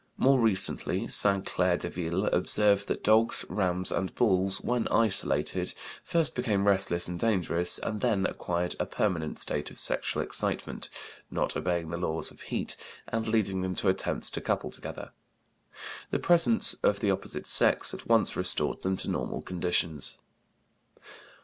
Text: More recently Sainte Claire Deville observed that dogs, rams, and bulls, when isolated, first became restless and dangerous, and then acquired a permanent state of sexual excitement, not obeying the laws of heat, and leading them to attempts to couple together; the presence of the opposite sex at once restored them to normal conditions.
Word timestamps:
More 0.17 0.39
recently 0.39 1.07
Sainte 1.07 1.45
Claire 1.45 1.77
Deville 1.77 2.25
observed 2.25 2.87
that 2.87 3.03
dogs, 3.03 3.45
rams, 3.49 3.91
and 3.91 4.15
bulls, 4.15 4.59
when 4.59 4.87
isolated, 4.87 5.75
first 6.03 6.33
became 6.33 6.65
restless 6.67 7.07
and 7.07 7.19
dangerous, 7.19 7.77
and 7.77 8.01
then 8.01 8.25
acquired 8.25 8.75
a 8.79 8.87
permanent 8.87 9.37
state 9.37 9.69
of 9.69 9.77
sexual 9.77 10.23
excitement, 10.23 10.89
not 11.29 11.55
obeying 11.55 11.91
the 11.91 11.97
laws 11.97 12.31
of 12.31 12.41
heat, 12.41 12.75
and 13.09 13.27
leading 13.27 13.61
them 13.61 13.75
to 13.75 13.89
attempts 13.89 14.31
to 14.31 14.41
couple 14.41 14.71
together; 14.71 15.11
the 16.09 16.17
presence 16.17 16.73
of 16.81 16.99
the 16.99 17.11
opposite 17.11 17.45
sex 17.45 17.93
at 17.93 18.07
once 18.07 18.35
restored 18.35 18.81
them 18.81 18.97
to 18.97 19.07
normal 19.07 19.43
conditions. 19.43 20.17